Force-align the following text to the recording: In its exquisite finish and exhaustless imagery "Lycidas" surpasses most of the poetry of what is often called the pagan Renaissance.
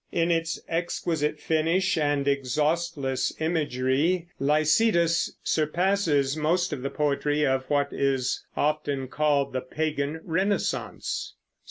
In 0.11 0.31
its 0.31 0.59
exquisite 0.67 1.39
finish 1.39 1.95
and 1.95 2.27
exhaustless 2.27 3.31
imagery 3.39 4.29
"Lycidas" 4.39 5.31
surpasses 5.43 6.35
most 6.35 6.73
of 6.73 6.81
the 6.81 6.89
poetry 6.89 7.45
of 7.45 7.69
what 7.69 7.93
is 7.93 8.43
often 8.57 9.07
called 9.07 9.53
the 9.53 9.61
pagan 9.61 10.19
Renaissance. 10.23 11.35